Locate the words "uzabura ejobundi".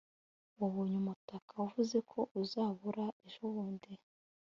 2.41-3.91